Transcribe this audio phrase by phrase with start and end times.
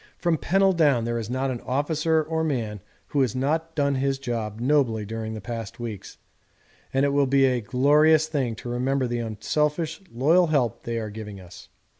[0.17, 4.17] From Pennell down there is not an officer or man who has not done his
[4.17, 6.17] job nobly during the past weeks,
[6.91, 11.11] and it will be a glorious thing to remember the unselfish loyal help they are
[11.11, 11.69] giving us.